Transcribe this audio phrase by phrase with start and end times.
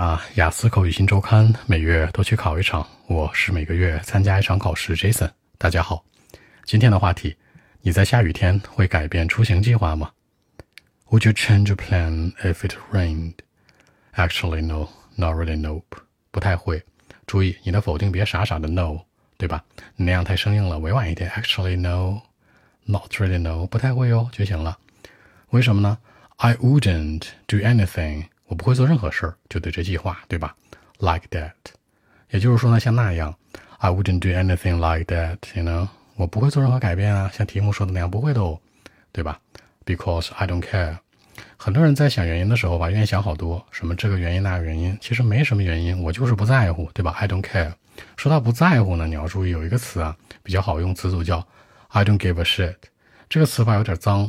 [0.00, 4.96] 啊，雅思口语新周刊每月都去考一场，我是每个月参加一场考试。
[4.96, 6.02] Jason，大家好，
[6.64, 7.36] 今天的话题，
[7.82, 10.10] 你在下雨天会改变出行计划吗
[11.10, 13.34] ？Would you change your plan if it rained?
[14.14, 15.60] Actually, no, not really.
[15.60, 15.98] Nope，
[16.30, 16.82] 不太会。
[17.26, 19.00] 注意你的否定别傻傻的 no，
[19.36, 19.62] 对吧？
[19.96, 21.30] 你那样太生硬了，委婉一点。
[21.32, 22.22] Actually, no,
[22.86, 23.38] not really.
[23.38, 24.78] No，不太会哦就行了。
[25.50, 25.98] 为什么呢
[26.38, 28.28] ？I wouldn't do anything.
[28.50, 30.56] 我不会做任何事儿，就对这计划，对吧
[30.98, 31.52] ？Like that，
[32.30, 33.32] 也就是说呢，像那样
[33.78, 35.86] ，I wouldn't do anything like that，you know，
[36.16, 38.58] 我不会做任何改变啊，像题目说的那样，不会的哦，
[39.12, 39.38] 对吧
[39.86, 40.98] ？Because I don't care。
[41.56, 47.72] 很多人在想原因的时候吧，愿意想好多，什么这个原因那个原因，其实没什么原因，我就是不在乎，对吧？I don't care。
[48.16, 51.46] 说到不在乎呢，你要注意有一个词啊，比较好用，词组叫
[51.90, 52.74] I don't give a shit。
[53.28, 54.28] 这个词吧有点脏。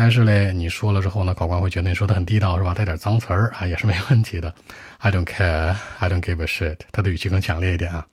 [0.00, 2.72] 但是嘞，你说了之后呢，考官会觉得你说的很地道，是吧？
[2.72, 4.54] 带点脏词儿啊，也是没问题的。
[4.98, 6.78] I don't care, I don't give a shit。
[6.92, 8.06] 他的语气更强烈一点啊，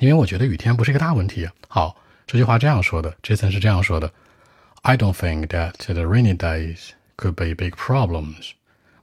[0.00, 1.48] 因为我觉得雨天不是一个大问题。
[1.66, 4.12] 好，这句话这样说的，Jason 是这样说的
[4.82, 8.50] ：I don't think that the rainy days could be big problems。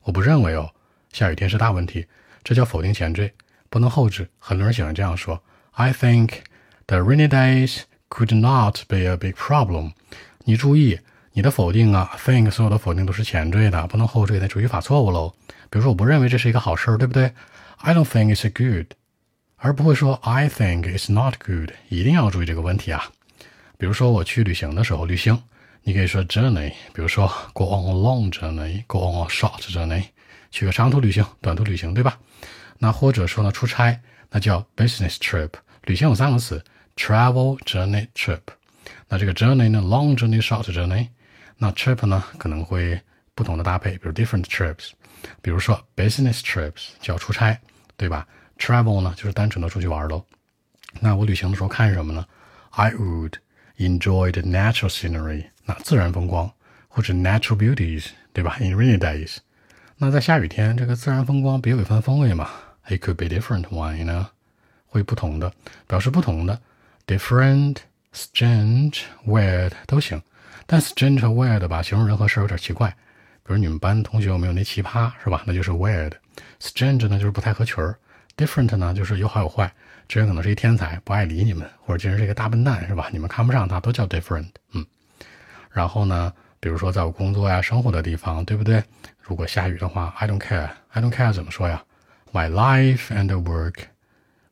[0.04, 0.70] 我不认为哦，
[1.12, 2.06] 下雨天是大问题。
[2.44, 3.34] 这叫否定前缀，
[3.72, 4.30] 不能后置。
[4.38, 6.42] 很多人喜欢这样说：I think
[6.86, 9.94] the rainy days could not be a big problem。
[10.44, 11.00] 你注意。
[11.38, 15.34] 你的否定啊，think 所有的否定都是前缀的，不能后缀，的，主语法错误喽。
[15.70, 17.30] 比如说，我不认为这是一个好事儿，对不对
[17.80, 18.94] ？I don't think it's good，
[19.58, 21.72] 而不会说 I think it's not good。
[21.90, 23.12] 一定要注意这个问题啊。
[23.78, 25.38] 比如说我去旅行的时候，旅行
[25.84, 30.06] 你可以说 journey，比如说 go on a long journey，go on a short journey，
[30.52, 32.18] 去个长途旅行、短途旅行，对吧？
[32.78, 35.50] 那或者说呢，出差那叫 business trip。
[35.84, 36.64] 旅行有三个词
[36.96, 38.40] ：travel、journey、trip。
[39.10, 41.10] 那这个 journey 呢，long journey、short journey。
[41.58, 43.00] 那 trip 呢可能会
[43.34, 44.92] 不同的搭配，比如 different trips，
[45.42, 47.60] 比如说 business trips 叫出差，
[47.98, 50.24] 对吧？travel 呢就是单纯的出去玩喽。
[51.00, 52.26] 那我旅行的时候看什么呢
[52.72, 53.34] ？I would
[53.78, 56.52] enjoy the natural scenery，那自然风光
[56.88, 59.38] 或者 natural beauties，对吧？In rainy days，
[59.98, 62.50] 那在下雨天，这个自然风光别有一番风味嘛。
[62.88, 64.28] It could be different one，you know，
[64.86, 65.52] 会不同的，
[65.88, 66.62] 表示不同的
[67.08, 67.78] ，different、
[68.14, 70.22] strange、weird 都行。
[70.66, 72.90] 但 strange 和 weird 吧，形容人和事有点奇怪。
[73.44, 75.44] 比如你们班同学有没有那奇葩，是吧？
[75.46, 76.12] 那就是 weird。
[76.60, 77.98] strange 呢就是不太合群儿。
[78.36, 79.72] different 呢就是有好有坏。
[80.08, 83.10] 这人可能是一天才，不爱理你们，或者这人是一个大笨蛋，是吧？
[83.12, 84.50] 你们看不上他，都叫 different。
[84.74, 84.86] 嗯。
[85.72, 88.84] 然后呢，比如说在我工作呀、生活的地方，对不对？
[89.22, 90.70] 如果下雨的话，I don't care。
[90.90, 91.84] I don't care 怎么说呀
[92.32, 93.86] ？My life and work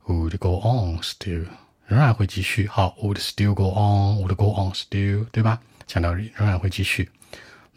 [0.08, 1.46] would go on still，
[1.86, 2.68] 仍然会继续。
[2.68, 5.60] 好，would still go on，would go on still，对吧？
[5.94, 7.08] 强调仍然会继续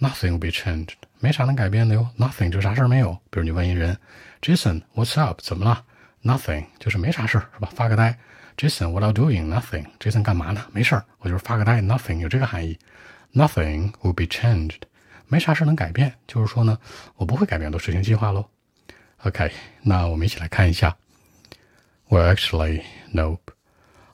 [0.01, 2.09] ，Nothing will be changed，没啥能改变的哟。
[2.19, 3.13] Nothing 就啥事儿没有。
[3.29, 3.99] 比如你问一人
[4.41, 5.39] ，Jason，What's up？
[5.43, 5.85] 怎么了
[6.23, 7.69] ？Nothing 就是没啥事儿，是吧？
[7.75, 8.19] 发个呆。
[8.57, 9.85] Jason，What are doing？Nothing。
[10.01, 10.65] Jason 干嘛呢？
[10.73, 11.83] 没事儿，我就是发个呆。
[11.83, 12.79] Nothing 有这个含义。
[13.35, 14.81] Nothing will be changed，
[15.27, 16.79] 没啥事能改变，就是说呢，
[17.17, 18.49] 我不会改变我的执行计划喽。
[19.25, 19.53] OK，
[19.83, 20.97] 那我们一起来看一下。
[22.09, 23.43] Well, actually, nope.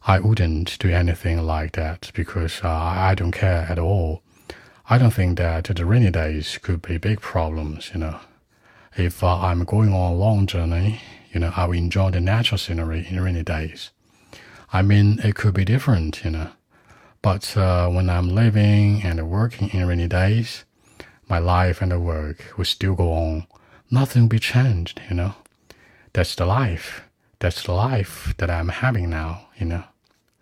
[0.04, 4.22] I wouldn't do anything like that because uh, I don't care at all.
[4.90, 8.18] I don't think that the rainy days could be big problems, you know.
[8.96, 11.00] If uh, I'm going on a long journey,
[11.32, 13.90] you know, I will enjoy the natural scenery in rainy days.
[14.72, 16.48] I mean, it could be different, you know.
[17.22, 20.64] But uh, when I'm living and working in rainy days,
[21.28, 23.46] my life and the work will still go on.
[23.88, 25.36] Nothing will be changed, you know.
[26.12, 27.02] That's the life.
[27.38, 29.84] That's the life that I'm having now, you know.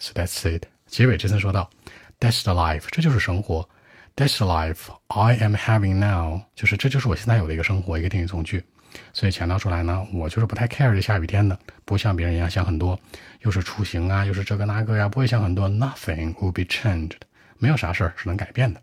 [0.01, 0.65] So that's it。
[0.87, 1.71] 结尾这次说到
[2.19, 3.69] ，That's the life，这就是生活。
[4.17, 8.65] That's the life I am having now，就是这就是我现在有的一个生活，一个定语从句。
[9.13, 12.99] 所以强调出来呢，我就是不太 care 这下雨天的，不像别人一样想很多，
[13.43, 15.69] 又是出行啊，又是这个那个呀，不会想很多。
[15.69, 17.19] Nothing will be changed，
[17.59, 18.83] 没有啥事儿是能改变的。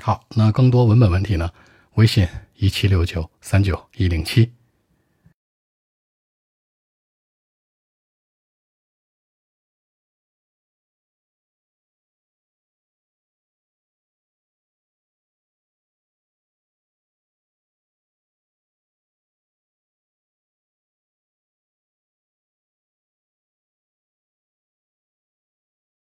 [0.00, 1.48] 好，那更多文本问题呢？
[1.94, 4.52] 微信一七六九三九一零七。